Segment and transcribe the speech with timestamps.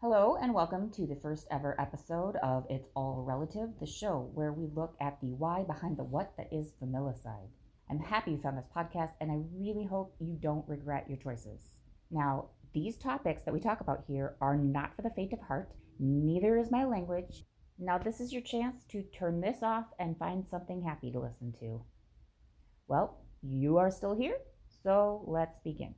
[0.00, 4.52] Hello, and welcome to the first ever episode of It's All Relative, the show where
[4.52, 7.48] we look at the why behind the what that is familicide.
[7.90, 11.58] I'm happy you found this podcast, and I really hope you don't regret your choices.
[12.12, 15.72] Now, these topics that we talk about here are not for the faint of heart,
[15.98, 17.42] neither is my language.
[17.76, 21.52] Now, this is your chance to turn this off and find something happy to listen
[21.58, 21.82] to.
[22.86, 24.36] Well, you are still here,
[24.84, 25.96] so let's begin.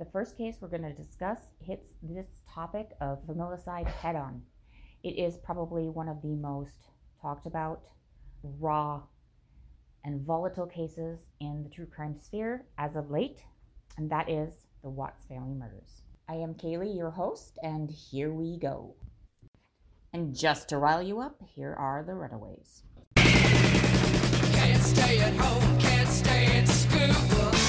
[0.00, 2.24] The first case we're going to discuss hits this
[2.54, 4.40] topic of familicide head on.
[5.02, 6.88] It is probably one of the most
[7.20, 7.82] talked about,
[8.42, 9.02] raw,
[10.02, 13.40] and volatile cases in the true crime sphere as of late,
[13.98, 16.00] and that is the Watts family murders.
[16.26, 18.94] I am Kaylee, your host, and here we go.
[20.14, 22.84] And just to rile you up, here are the runaways.
[23.16, 27.59] Can't stay at home, can't stay in school.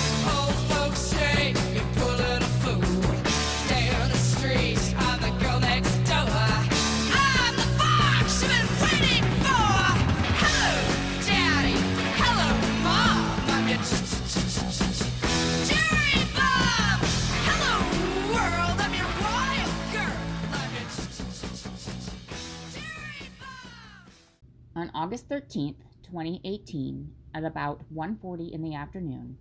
[24.81, 29.37] On August 13th, 2018, at about 1:40 in the afternoon,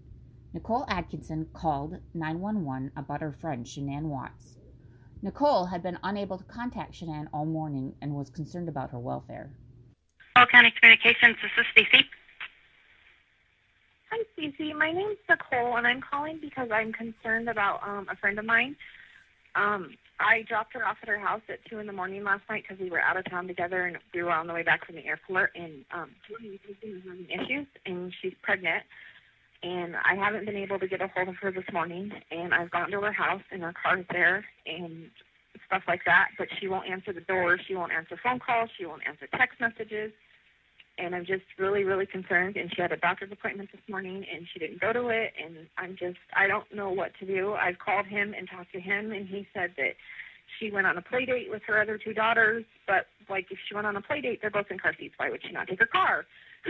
[0.52, 4.58] Nicole Atkinson called 911 about her friend Shanann Watts.
[5.22, 9.50] Nicole had been unable to contact Shanann all morning and was concerned about her welfare.
[10.36, 12.04] All County Communications, this is Stacy.
[14.10, 14.74] Hi, Stacy.
[14.74, 18.76] My name's Nicole, and I'm calling because I'm concerned about um, a friend of mine.
[19.54, 22.64] Um, I dropped her off at her house at two in the morning last night
[22.66, 24.96] because we were out of town together, and we were on the way back from
[24.96, 25.52] the airport.
[25.54, 26.10] And um,
[27.28, 28.84] issues, and she's pregnant.
[29.62, 32.10] And I haven't been able to get a hold of her this morning.
[32.30, 35.10] And I've gone to her house, and her car's there, and
[35.66, 36.28] stuff like that.
[36.38, 37.58] But she won't answer the door.
[37.66, 38.70] She won't answer phone calls.
[38.78, 40.12] She won't answer text messages
[41.00, 42.56] and I'm just really, really concerned.
[42.56, 45.32] And she had a doctor's appointment this morning, and she didn't go to it.
[45.42, 47.54] And I'm just, I don't know what to do.
[47.54, 49.94] I've called him and talked to him, and he said that
[50.58, 52.64] she went on a play date with her other two daughters.
[52.86, 55.14] But like, if she went on a play date, they're both in car seats.
[55.16, 56.26] Why would she not take her car?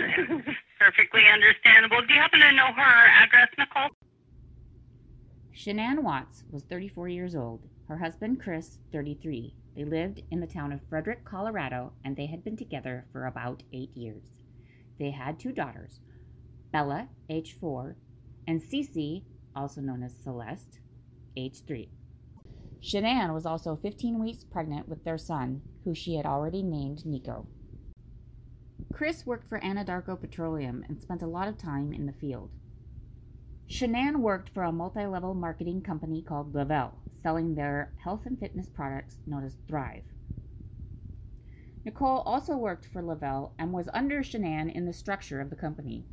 [0.78, 2.00] Perfectly understandable.
[2.06, 3.90] Do you happen to know her address, Nicole?
[5.56, 7.60] Shanann Watts was 34 years old.
[7.88, 9.52] Her husband, Chris, 33.
[9.80, 13.62] They lived in the town of Frederick, Colorado, and they had been together for about
[13.72, 14.26] eight years.
[14.98, 16.00] They had two daughters,
[16.70, 17.96] Bella, age 4,
[18.46, 19.22] and Cece,
[19.56, 20.80] also known as Celeste,
[21.34, 21.88] age 3.
[22.82, 27.46] Shanann was also 15 weeks pregnant with their son, who she had already named Nico.
[28.92, 32.50] Chris worked for Anadarko Petroleum and spent a lot of time in the field.
[33.66, 38.68] Shanann worked for a multi level marketing company called Le-Vel, selling their health and fitness
[38.68, 40.04] products known as Thrive.
[41.84, 46.04] Nicole also worked for Le-Vel and was under Shanann in the structure of the company.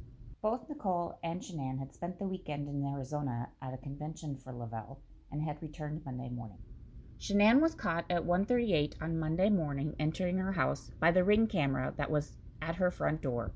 [0.42, 5.02] Both Nicole and Shanann had spent the weekend in Arizona at a convention for Le-Vel
[5.32, 6.60] and had returned Monday morning.
[7.20, 11.94] Shanann was caught at 1:38 on Monday morning entering her house by the ring camera
[11.98, 13.52] that was at her front door.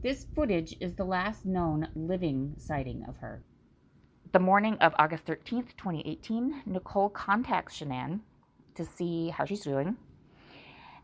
[0.00, 3.44] This footage is the last known living sighting of her.
[4.32, 8.20] The morning of August 13th, 2018, Nicole contacts Shanann
[8.74, 9.98] to see how she's doing,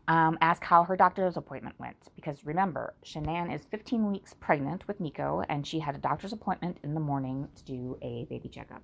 [0.07, 1.95] um, ask how her doctor's appointment went.
[2.15, 6.77] Because remember, Shanann is 15 weeks pregnant with Nico, and she had a doctor's appointment
[6.83, 8.81] in the morning to do a baby checkup.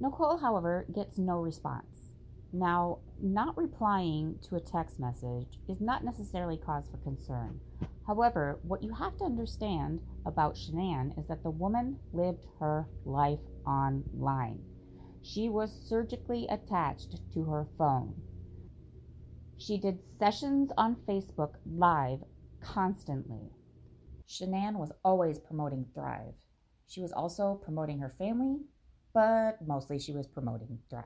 [0.00, 2.10] Nicole, however, gets no response.
[2.52, 7.60] Now, not replying to a text message is not necessarily cause for concern.
[8.04, 13.40] However, what you have to understand about Shanann is that the woman lived her life
[13.66, 14.60] online.
[15.22, 18.14] She was surgically attached to her phone.
[19.56, 22.20] She did sessions on Facebook live
[22.60, 23.50] constantly.
[24.28, 26.34] Shanann was always promoting Thrive.
[26.86, 28.58] She was also promoting her family,
[29.12, 31.04] but mostly she was promoting Thrive.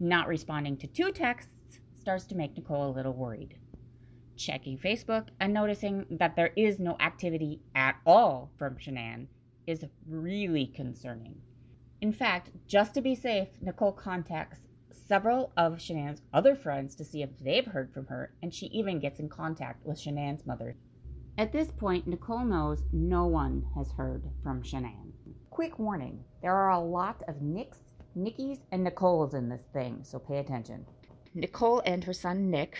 [0.00, 3.58] Not responding to two texts starts to make Nicole a little worried.
[4.38, 9.26] Checking Facebook and noticing that there is no activity at all from Shanann
[9.66, 11.40] is really concerning.
[12.00, 14.60] In fact, just to be safe, Nicole contacts
[14.92, 19.00] several of Shanann's other friends to see if they've heard from her, and she even
[19.00, 20.76] gets in contact with Shanann's mother.
[21.36, 25.12] At this point, Nicole knows no one has heard from Shanann.
[25.50, 27.78] Quick warning there are a lot of Nicks,
[28.16, 30.86] Nickies, and Nicoles in this thing, so pay attention.
[31.38, 32.76] Nicole and her son Nick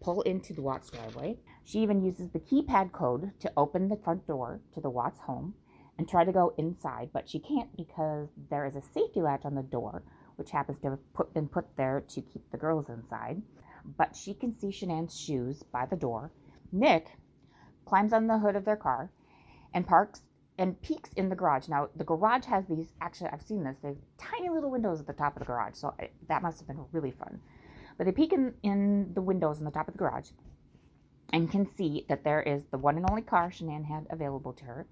[0.00, 1.38] pull into the Watts driveway.
[1.64, 5.54] She even uses the keypad code to open the front door to the Watts home
[5.96, 9.54] and try to go inside, but she can't because there is a safety latch on
[9.54, 10.02] the door,
[10.36, 13.40] which happens to have put, been put there to keep the girls inside.
[13.96, 16.30] But she can see Shanann's shoes by the door.
[16.70, 17.16] Nick
[17.86, 19.10] climbs on the hood of their car
[19.72, 20.20] and parks
[20.58, 21.68] and peeks in the garage.
[21.68, 25.06] Now, the garage has these, actually, I've seen this, they have tiny little windows at
[25.06, 25.94] the top of the garage, so
[26.28, 27.40] that must have been really fun.
[27.96, 30.30] But they peek in, in the windows on the top of the garage
[31.32, 34.64] and can see that there is the one and only car Shanann had available to
[34.64, 34.86] her.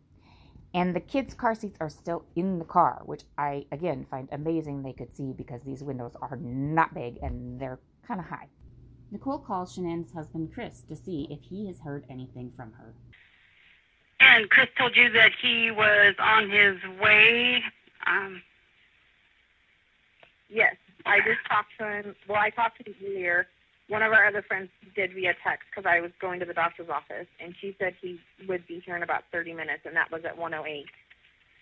[0.72, 4.82] And the kids' car seats are still in the car, which I, again, find amazing
[4.82, 8.48] they could see because these windows are not big and they're kind of high.
[9.10, 12.94] Nicole calls Shanann's husband, Chris, to see if he has heard anything from her.
[14.20, 17.64] And Chris told you that he was on his way.
[18.06, 18.42] Um,
[20.50, 20.74] Yes,
[21.06, 22.14] I just talked to him.
[22.28, 23.46] Well, I talked to him earlier.
[23.88, 26.88] One of our other friends did via text because I was going to the doctor's
[26.88, 30.22] office, and she said he would be here in about 30 minutes, and that was
[30.24, 30.86] at 108.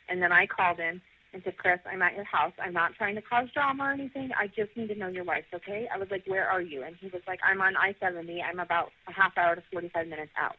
[0.08, 1.00] And then I called him
[1.32, 2.52] and said, Chris, I'm at your house.
[2.61, 4.31] I'm not trying to cause drama or anything.
[4.38, 5.88] I just need to know your wife, okay?
[5.93, 6.82] I was like, where are you?
[6.85, 8.38] And he was like, I'm on I-70.
[8.43, 10.56] I'm about a half hour to 45 minutes out.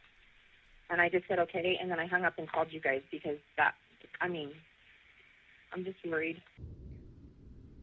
[0.88, 3.38] And I just said, okay, and then I hung up and called you guys because
[3.56, 3.74] that,
[4.20, 4.50] I mean,
[5.72, 6.40] I'm just worried.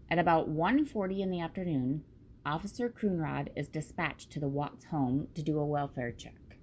[0.09, 2.06] At about 1:40 in the afternoon,
[2.45, 6.57] Officer Coonrod is dispatched to the Watts home to do a welfare check.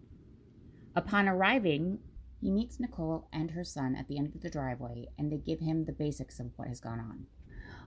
[0.97, 1.99] Upon arriving,
[2.41, 5.61] he meets Nicole and her son at the end of the driveway and they give
[5.61, 7.27] him the basics of what has gone on.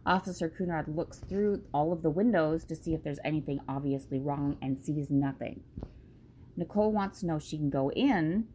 [0.06, 4.58] Officer Coonrod looks through all of the windows to see if there's anything obviously wrong
[4.62, 5.64] and sees nothing.
[6.56, 8.48] Nicole wants to know she can go in,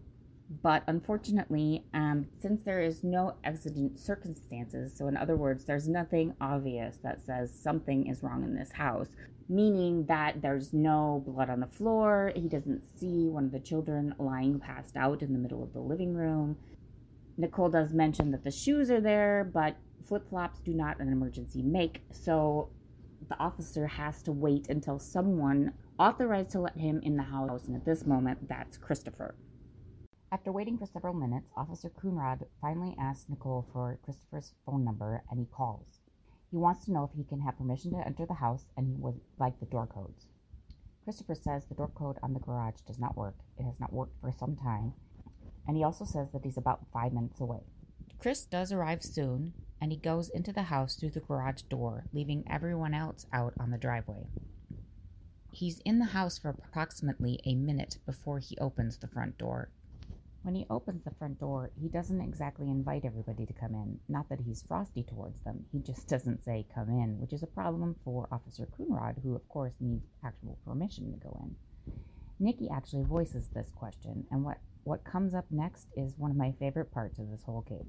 [0.60, 6.34] but unfortunately, um, since there is no exigent circumstances, so in other words, there's nothing
[6.40, 9.08] obvious that says something is wrong in this house,
[9.48, 14.14] meaning that there's no blood on the floor, he doesn't see one of the children
[14.18, 16.56] lying passed out in the middle of the living room.
[17.38, 19.76] Nicole does mention that the shoes are there, but
[20.06, 22.68] flip flops do not an emergency make, so
[23.28, 27.76] the officer has to wait until someone authorized to let him in the house, and
[27.76, 29.34] at this moment, that's Christopher.
[30.32, 35.38] After waiting for several minutes, Officer Coonrod finally asks Nicole for Christopher's phone number and
[35.38, 36.00] he calls.
[36.50, 38.94] He wants to know if he can have permission to enter the house and he
[38.94, 40.28] would like the door codes.
[41.04, 43.34] Christopher says the door code on the garage does not work.
[43.58, 44.94] It has not worked for some time.
[45.68, 47.60] And he also says that he's about five minutes away.
[48.18, 49.52] Chris does arrive soon
[49.82, 53.70] and he goes into the house through the garage door, leaving everyone else out on
[53.70, 54.28] the driveway.
[55.50, 59.68] He's in the house for approximately a minute before he opens the front door
[60.42, 63.98] when he opens the front door, he doesn't exactly invite everybody to come in.
[64.08, 67.48] Not that he's frosty towards them, he just doesn't say come in, which is a
[67.48, 71.54] problem for Officer Coonrod, who, of course, needs actual permission to go in.
[72.40, 76.52] Nikki actually voices this question, and what, what comes up next is one of my
[76.58, 77.86] favorite parts of this whole case.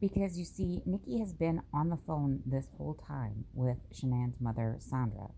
[0.00, 4.76] Because you see, Nikki has been on the phone this whole time with Shanann's mother,
[4.78, 5.28] Sandra.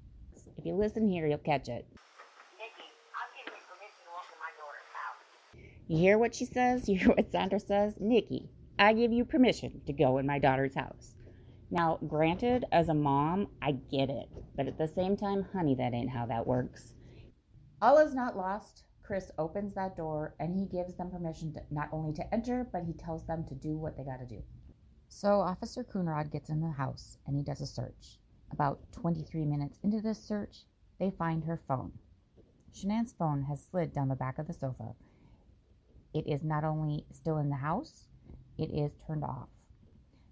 [0.56, 1.86] If you listen here, you'll catch it.
[5.92, 6.88] You hear what she says?
[6.88, 7.96] You hear what Sandra says?
[8.00, 8.48] Nikki,
[8.78, 11.16] I give you permission to go in my daughter's house.
[11.70, 14.30] Now, granted, as a mom, I get it.
[14.56, 16.94] But at the same time, honey, that ain't how that works.
[17.82, 18.84] All is not lost.
[19.02, 22.84] Chris opens that door and he gives them permission to not only to enter, but
[22.84, 24.42] he tells them to do what they gotta do.
[25.10, 28.18] So Officer Coonrod gets in the house and he does a search.
[28.50, 30.64] About 23 minutes into this search,
[30.98, 31.92] they find her phone.
[32.74, 34.94] Shanann's phone has slid down the back of the sofa
[36.14, 38.08] it is not only still in the house,
[38.58, 39.48] it is turned off.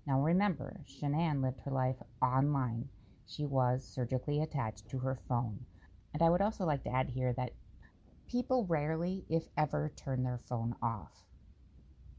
[0.06, 2.88] Now remember, Shanann lived her life online.
[3.26, 5.60] She was surgically attached to her phone.
[6.12, 7.52] And I would also like to add here that
[8.28, 11.24] people rarely, if ever, turn their phone off.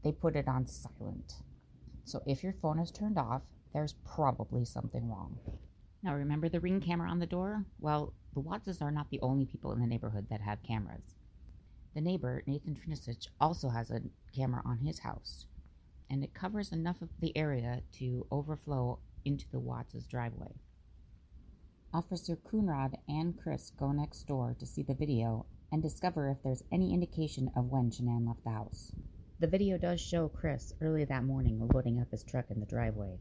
[0.02, 1.34] They put it on silent.
[2.04, 3.42] So if your phone is turned off,
[3.72, 5.38] there's probably something wrong.
[6.02, 7.64] Now remember the ring camera on the door?
[7.78, 11.14] Well, the Wattses are not the only people in the neighborhood that have cameras.
[11.94, 14.00] The neighbor, Nathan Trinastich, also has a
[14.34, 15.46] camera on his house,
[16.10, 20.54] and it covers enough of the area to overflow into the Watts' driveway.
[21.92, 26.64] Officer Coonrod and Chris go next door to see the video and discover if there's
[26.72, 28.92] any indication of when Shanann left the house.
[29.40, 33.18] The video does show Chris early that morning loading up his truck in the driveway.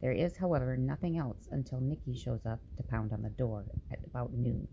[0.00, 3.98] There is, however, nothing else until Nikki shows up to pound on the door at
[4.06, 4.66] about noon.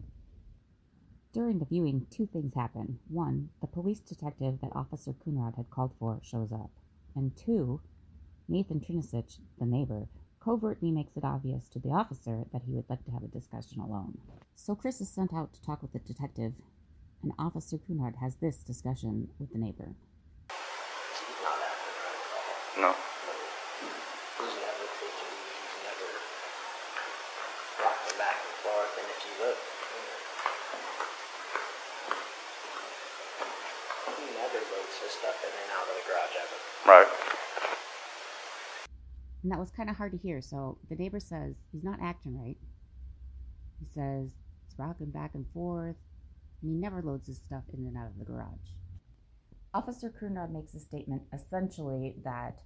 [1.32, 2.98] During the viewing, two things happen.
[3.08, 6.72] One, the police detective that Officer Coonrod had called for shows up.
[7.16, 7.82] And two,
[8.48, 10.08] Nathan Trinastich, the neighbor,
[10.44, 13.80] covertly makes it obvious to the officer that he would like to have a discussion
[13.80, 14.18] alone.
[14.56, 16.54] So Chris is sent out to talk with the detective,
[17.22, 19.94] and Officer Coonrod has this discussion with the neighbor.
[22.80, 22.96] No.
[24.40, 25.30] Doesn't have location.
[25.30, 26.10] He's never
[28.18, 29.60] back and forth, and if you look,
[34.16, 36.58] he never loads his stuff in and out of the garage ever.
[36.88, 37.12] Right.
[39.50, 40.42] And that was kind of hard to hear.
[40.42, 42.58] So the neighbor says he's not acting right.
[43.80, 44.30] He says
[44.68, 45.98] it's rocking back and forth,
[46.62, 48.78] and he never loads his stuff in and out of the garage.
[49.74, 52.62] Officer Coonrod makes a statement essentially that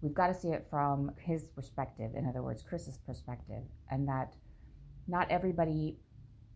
[0.00, 4.36] we've got to see it from his perspective, in other words, Chris's perspective, and that
[5.08, 5.96] not everybody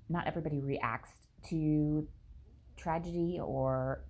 [0.09, 1.11] not everybody reacts
[1.49, 2.07] to
[2.77, 4.05] tragedy or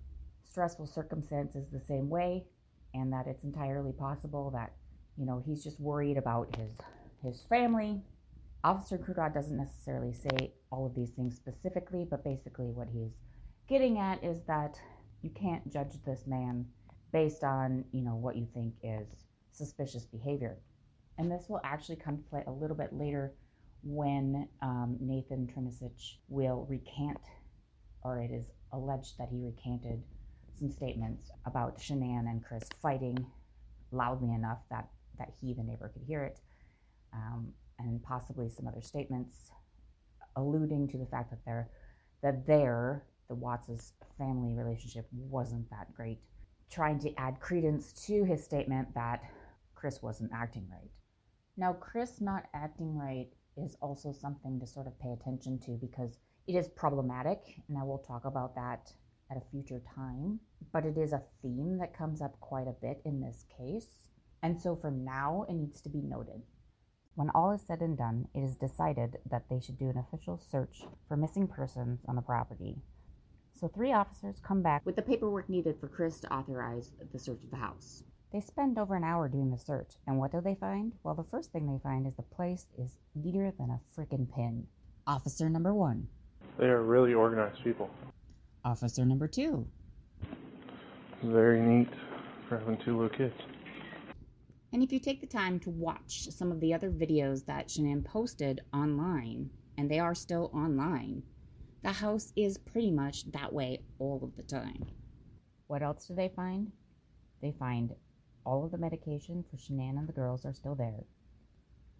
[0.51, 2.45] stressful circumstances the same way,
[2.93, 4.73] and that it's entirely possible that
[5.17, 6.71] you know he's just worried about his
[7.23, 8.01] his family.
[8.63, 13.13] Officer Coonrod doesn't necessarily say all of these things specifically, but basically what he's
[13.67, 14.79] getting at is that
[15.21, 16.65] you can't judge this man
[17.11, 19.07] based on you know what you think is
[19.51, 20.57] suspicious behavior
[21.17, 23.33] and this will actually come to play a little bit later
[23.83, 27.19] when um, nathan Trinastich will recant
[28.03, 30.01] or it is alleged that he recanted
[30.59, 33.25] some statements about shanann and chris fighting
[33.91, 36.39] loudly enough that that he the neighbor could hear it
[37.13, 39.51] um, and possibly some other statements
[40.35, 41.69] alluding to the fact that they're
[42.23, 46.19] that they're the Watts' family relationship wasn't that great,
[46.71, 49.21] trying to add credence to his statement that
[49.75, 50.89] Chris wasn't acting right.
[51.57, 56.17] Now, Chris not acting right is also something to sort of pay attention to because
[56.47, 58.91] it is problematic, and I will talk about that
[59.29, 60.39] at a future time,
[60.71, 64.07] but it is a theme that comes up quite a bit in this case,
[64.41, 66.41] and so for now, it needs to be noted.
[67.15, 70.39] When all is said and done, it is decided that they should do an official
[70.51, 72.77] search for missing persons on the property
[73.59, 77.43] so three officers come back with the paperwork needed for Chris to authorize the search
[77.43, 78.03] of the house.
[78.31, 80.93] They spend over an hour doing the search, and what do they find?
[81.03, 84.67] Well, the first thing they find is the place is neater than a frickin' pin.
[85.07, 86.07] Officer number one.
[86.59, 87.89] They are really organized people.
[88.65, 89.65] Officer number two.
[91.23, 91.89] Very neat
[92.47, 93.33] for having two little kids.
[94.73, 98.03] And if you take the time to watch some of the other videos that Shanann
[98.03, 101.23] posted online, and they are still online,
[101.83, 104.85] the house is pretty much that way all of the time.
[105.67, 106.71] What else do they find?
[107.41, 107.93] They find
[108.45, 111.03] all of the medication for Shanann and the girls are still there.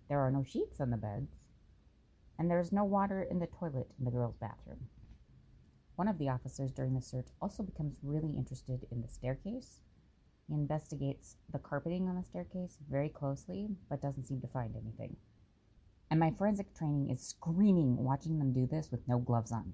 [0.09, 1.49] There are no sheets on the beds,
[2.39, 4.87] and there is no water in the toilet in the girls' bathroom.
[5.95, 9.79] One of the officers during the search also becomes really interested in the staircase.
[10.47, 15.17] He investigates the carpeting on the staircase very closely, but doesn't seem to find anything
[16.09, 19.73] and my forensic training is screaming watching them do this with no gloves on.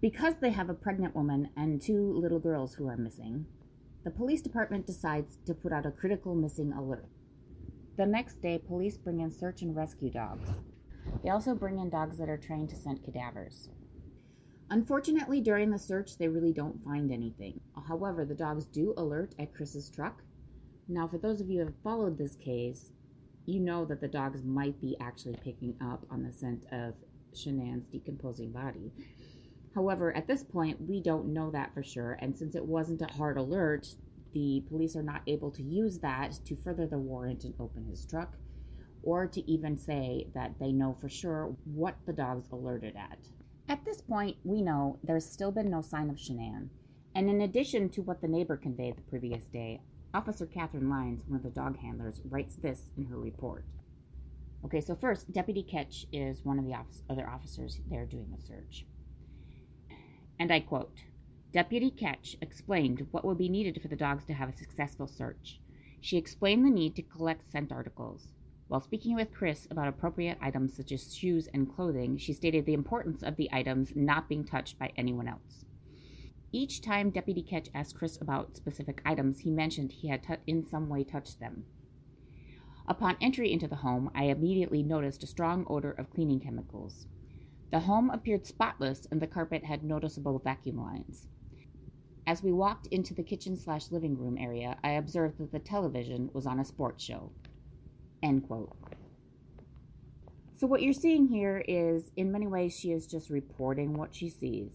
[0.00, 3.46] Because they have a pregnant woman and two little girls who are missing,
[4.04, 7.06] the police department decides to put out a critical missing alert.
[7.96, 10.48] The next day, police bring in search and rescue dogs.
[11.24, 13.70] They also bring in dogs that are trained to scent cadavers.
[14.70, 17.60] Unfortunately, during the search, they really don't find anything.
[17.88, 20.22] However, the dogs do alert at Chris's truck.
[20.88, 22.90] Now, for those of you who have followed this case,
[23.46, 26.94] you know that the dogs might be actually picking up on the scent of
[27.34, 28.92] Shanann's decomposing body.
[29.74, 33.12] However, at this point, we don't know that for sure, and since it wasn't a
[33.14, 33.88] hard alert,
[34.32, 38.04] the police are not able to use that to further the warrant and open his
[38.04, 38.36] truck,
[39.02, 43.18] or to even say that they know for sure what the dogs alerted at.
[43.70, 46.68] At this point, we know there's still been no sign of Shanann,
[47.14, 49.82] and in addition to what the neighbor conveyed the previous day,
[50.14, 53.66] Officer Catherine Lyons, one of the dog handlers, writes this in her report.
[54.64, 58.42] Okay, so first, Deputy Ketch is one of the office, other officers there doing the
[58.42, 58.86] search.
[60.38, 61.02] And I quote
[61.52, 65.60] Deputy Ketch explained what would be needed for the dogs to have a successful search.
[66.00, 68.28] She explained the need to collect scent articles.
[68.68, 72.74] While speaking with Chris about appropriate items such as shoes and clothing, she stated the
[72.74, 75.64] importance of the items not being touched by anyone else.
[76.52, 80.62] Each time Deputy Ketch asked Chris about specific items, he mentioned he had t- in
[80.62, 81.64] some way touched them.
[82.86, 87.06] Upon entry into the home, I immediately noticed a strong odor of cleaning chemicals.
[87.70, 91.26] The home appeared spotless and the carpet had noticeable vacuum lines.
[92.26, 96.30] As we walked into the kitchen slash living room area, I observed that the television
[96.34, 97.30] was on a sports show.
[98.22, 98.76] End quote.
[100.56, 104.28] So, what you're seeing here is, in many ways, she is just reporting what she
[104.28, 104.72] sees.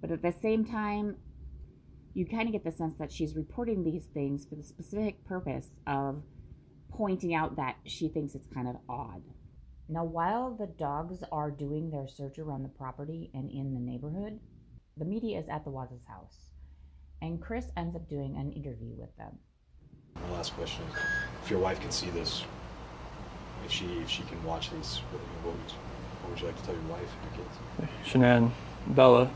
[0.00, 1.16] But at the same time,
[2.12, 5.68] you kind of get the sense that she's reporting these things for the specific purpose
[5.86, 6.22] of
[6.90, 9.22] pointing out that she thinks it's kind of odd.
[9.88, 14.38] Now, while the dogs are doing their search around the property and in the neighborhood,
[14.96, 16.36] the media is at the Watts' house,
[17.22, 19.38] and Chris ends up doing an interview with them.
[20.14, 20.96] My last question is,
[21.42, 22.44] if your wife can see this,
[23.64, 25.72] if she if she can watch these, what, what would
[26.22, 28.10] What would you like to tell your wife and your kids?
[28.10, 28.50] Shanann,
[28.86, 29.30] Bella,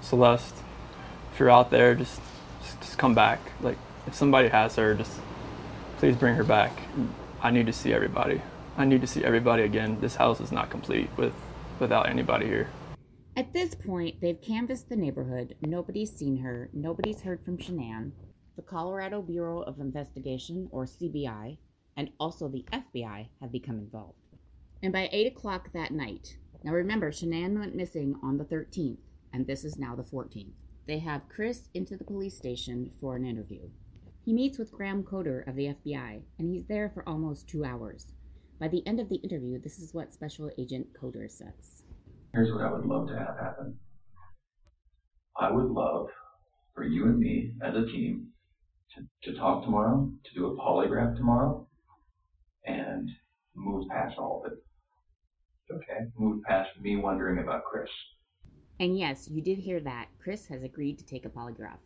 [0.00, 0.54] Celeste,
[1.32, 2.20] if you're out there, just,
[2.62, 3.40] just just come back.
[3.60, 5.12] Like if somebody has her, just
[5.98, 6.72] please bring her back.
[7.42, 8.40] I need to see everybody.
[8.76, 9.98] I need to see everybody again.
[10.00, 11.32] This house is not complete with
[11.78, 12.68] without anybody here.
[13.36, 15.54] At this point, they've canvassed the neighborhood.
[15.62, 16.70] Nobody's seen her.
[16.72, 18.10] Nobody's heard from Shanann.
[18.56, 21.58] The Colorado Bureau of Investigation, or CBI,
[21.98, 24.22] and also the FBI have become involved.
[24.82, 28.98] And by 8 o'clock that night, now remember, Shanann went missing on the 13th,
[29.32, 30.52] and this is now the 14th.
[30.86, 33.68] They have Chris into the police station for an interview.
[34.24, 38.06] He meets with Graham Coder of the FBI, and he's there for almost two hours.
[38.60, 41.82] By the end of the interview, this is what Special Agent Coder says.
[42.32, 43.76] Here's what I would love to have happen.
[45.36, 46.08] I would love
[46.74, 48.28] for you and me as a team
[48.94, 51.67] to, to talk tomorrow, to do a polygraph tomorrow,
[52.64, 53.10] and
[53.54, 54.58] move past all of it.
[55.72, 56.06] Okay?
[56.16, 57.88] Move past me wondering about Chris.
[58.80, 60.08] And yes, you did hear that.
[60.18, 61.80] Chris has agreed to take a polygraph.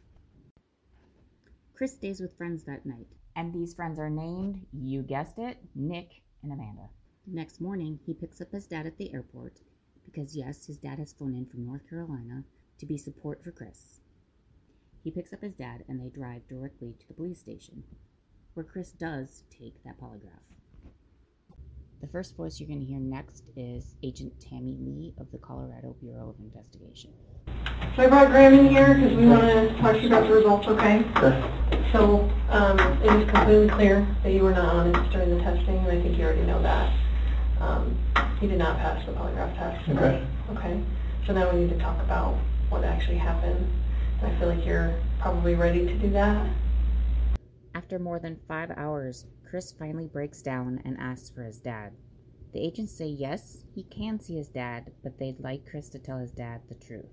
[1.74, 6.22] Chris stays with friends that night, and these friends are named, you guessed it, Nick
[6.42, 6.90] and Amanda.
[7.26, 9.60] The next morning, he picks up his dad at the airport
[10.04, 12.44] because, yes, his dad has flown in from North Carolina
[12.78, 14.00] to be support for Chris.
[15.02, 17.84] He picks up his dad and they drive directly to the police station,
[18.54, 20.51] where Chris does take that polygraph.
[22.02, 25.94] The first voice you're going to hear next is Agent Tammy Lee of the Colorado
[26.00, 27.12] Bureau of Investigation.
[27.94, 30.34] So I brought Graham in here because we want to talk to you about the
[30.34, 31.04] results, okay?
[31.92, 35.86] So, um, it is completely clear that you were not honest during the testing, and
[35.86, 36.92] I think you already know that.
[37.60, 37.96] Um,
[38.40, 39.88] you did not pass the polygraph test.
[39.88, 40.26] Okay.
[40.50, 40.82] Okay,
[41.24, 42.36] so now we need to talk about
[42.68, 43.64] what actually happened.
[44.20, 46.50] And I feel like you're probably ready to do that.
[47.76, 51.92] After more than five hours, Chris finally breaks down and asks for his dad.
[52.54, 56.16] The agents say yes, he can see his dad, but they'd like Chris to tell
[56.16, 57.10] his dad the truth.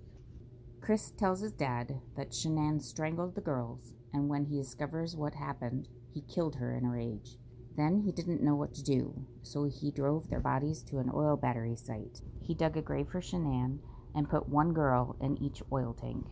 [0.79, 5.89] Chris tells his dad that Shanann strangled the girls, and when he discovers what happened,
[6.13, 7.35] he killed her in a rage.
[7.75, 11.35] Then he didn't know what to do, so he drove their bodies to an oil
[11.35, 12.21] battery site.
[12.41, 13.79] He dug a grave for Shanann
[14.15, 16.25] and put one girl in each oil tank.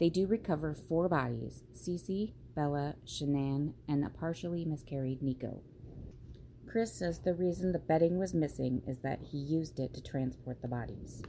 [0.00, 5.62] They do recover four bodies Cece, Bella, Shanann, and a partially miscarried Nico.
[6.66, 10.62] Chris says the reason the bedding was missing is that he used it to transport
[10.62, 11.22] the bodies.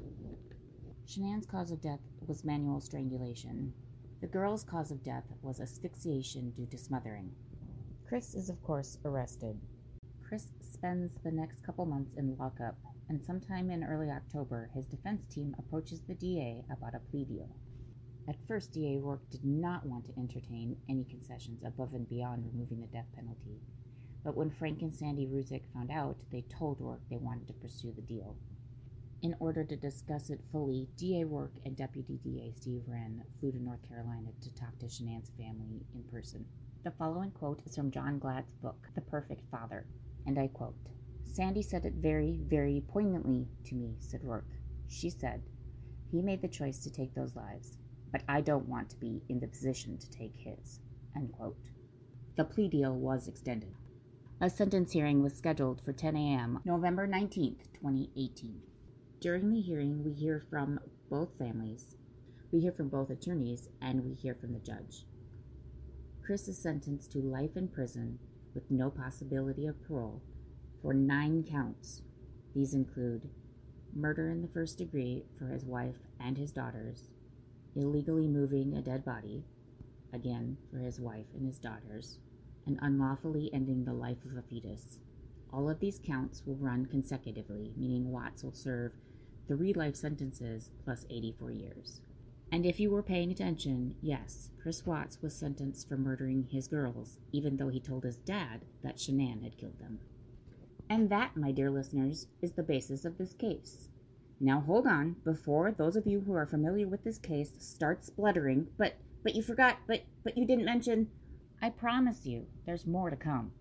[1.06, 3.74] Shanann's cause of death was manual strangulation.
[4.22, 7.32] The girl's cause of death was asphyxiation due to smothering.
[8.08, 9.60] Chris is, of course, arrested.
[10.26, 12.78] Chris spends the next couple months in lockup,
[13.10, 17.50] and sometime in early October, his defense team approaches the DA about a plea deal.
[18.28, 22.80] At first, DA Rourke did not want to entertain any concessions above and beyond removing
[22.80, 23.60] the death penalty.
[24.24, 27.92] But when Frank and Sandy Rzucek found out, they told Rourke they wanted to pursue
[27.92, 28.38] the deal.
[29.22, 33.62] In order to discuss it fully, DA Rourke and Deputy DA Steve Wren flew to
[33.62, 36.46] North Carolina to talk to Shanann's family in person.
[36.84, 39.86] The following quote is from John Glatt's book, The Perfect Father,
[40.26, 40.76] and I quote
[41.26, 44.52] Sandy said it very, very poignantly to me, said Rourke.
[44.88, 45.42] She said,
[46.12, 47.78] He made the choice to take those lives,
[48.14, 50.80] but I don't want to be in the position to take his.
[52.38, 53.74] The plea deal was extended.
[54.40, 56.60] A sentence hearing was scheduled for 10 a.m.
[56.64, 58.62] November 19, 2018.
[59.20, 61.96] During the hearing, we hear from both families,
[62.52, 65.06] we hear from both attorneys, and we hear from the judge.
[66.24, 68.20] Chris is sentenced to life in prison
[68.54, 70.22] with no possibility of parole
[70.82, 72.02] for nine counts.
[72.54, 73.30] These include
[73.96, 77.10] murder in the first degree for his wife and his daughters,
[77.76, 79.44] illegally moving a dead body,
[80.14, 82.20] again for his wife and his daughters,
[82.66, 85.00] and unlawfully ending the life of a fetus.
[85.52, 88.94] All of these counts will run consecutively, meaning Watts will serve
[89.48, 92.02] three life sentences plus 84 years.
[92.52, 97.18] And if you were paying attention, yes, Chris Watts was sentenced for murdering his girls,
[97.32, 100.00] even though he told his dad that Shanann had killed them.
[100.90, 103.90] And that, my dear listeners, is the basis of this case.
[104.46, 108.68] Now hold on, before those of you who are familiar with this case start spluttering,
[108.78, 111.08] but but you forgot, but but you didn't mention
[111.62, 113.54] I promise you there's more to come.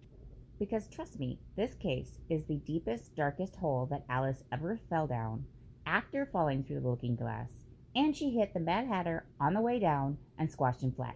[0.59, 5.45] Because trust me, this case is the deepest, darkest hole that Alice ever fell down
[5.87, 7.51] after falling through the looking glass,
[7.95, 11.14] and she hit the Mad Hatter on the way down and squashed him flat.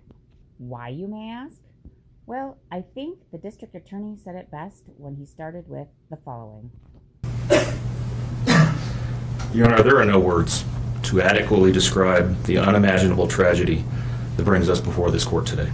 [0.59, 1.57] Why, you may ask?
[2.25, 6.71] Well, I think the district attorney said it best when he started with the following.
[9.53, 10.65] Your Honor, there are no words
[11.05, 13.85] to adequately describe the unimaginable tragedy
[14.37, 15.71] that brings us before this court today.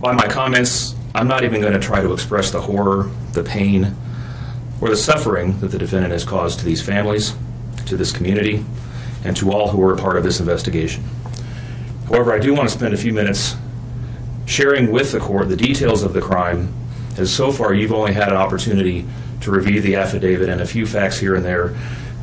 [0.00, 3.94] By my comments, I'm not even going to try to express the horror, the pain,
[4.80, 7.34] or the suffering that the defendant has caused to these families,
[7.86, 8.64] to this community,
[9.24, 11.04] and to all who were a part of this investigation.
[12.08, 13.56] However, I do want to spend a few minutes
[14.44, 16.74] sharing with the court the details of the crime,
[17.16, 19.06] as so far you've only had an opportunity
[19.40, 21.74] to review the affidavit and a few facts here and there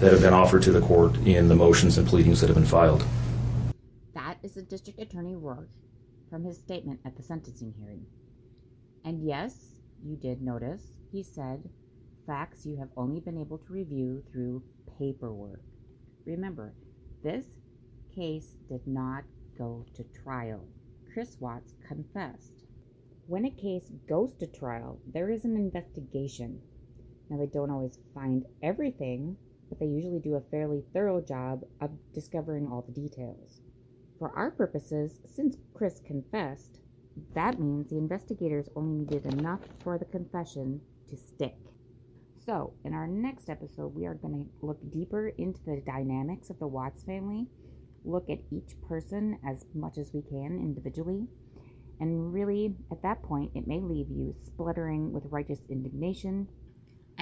[0.03, 2.65] that have been offered to the court in the motions and pleadings that have been
[2.65, 3.05] filed.
[4.13, 5.69] That is the District Attorney Rourke
[6.29, 8.05] from his statement at the sentencing hearing.
[9.05, 9.55] And yes,
[10.03, 11.69] you did notice, he said,
[12.27, 14.61] facts you have only been able to review through
[14.99, 15.61] paperwork.
[16.25, 16.73] Remember,
[17.23, 17.45] this
[18.13, 19.23] case did not
[19.57, 20.65] go to trial.
[21.13, 22.65] Chris Watts confessed.
[23.27, 26.59] When a case goes to trial, there is an investigation.
[27.29, 29.37] Now, they don't always find everything,
[29.73, 33.61] but they usually do a fairly thorough job of discovering all the details.
[34.19, 36.77] For our purposes, since Chris confessed,
[37.33, 41.57] that means the investigators only needed enough for the confession to stick.
[42.45, 46.59] So, in our next episode, we are going to look deeper into the dynamics of
[46.59, 47.47] the Watts family,
[48.05, 51.27] look at each person as much as we can individually,
[51.99, 56.47] and really, at that point, it may leave you spluttering with righteous indignation.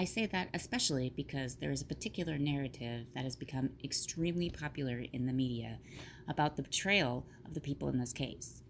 [0.02, 5.06] I say that especially because there is a particular narrative that has become extremely popular
[5.14, 5.78] in the media
[6.28, 8.64] about the betrayal of the people in this case.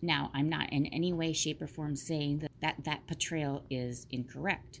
[0.00, 4.06] Now, I'm not in any way, shape, or form saying that that, that portrayal is
[4.10, 4.80] incorrect.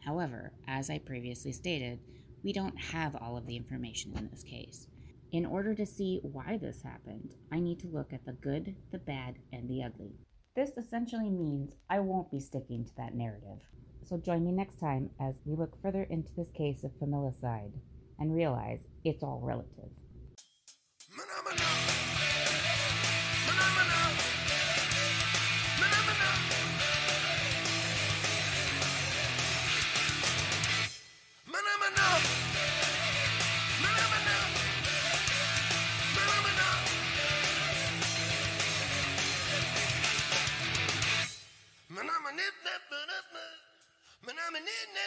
[0.00, 2.00] However, as I previously stated,
[2.42, 4.88] we don't have all of the information in this case.
[5.30, 8.98] In order to see why this happened, I need to look at the good, the
[8.98, 10.16] bad, and the ugly.
[10.56, 13.62] This essentially means I won't be sticking to that narrative.
[14.08, 17.72] So join me next time as we look further into this case of familicide
[18.18, 19.90] and realize it's all relative.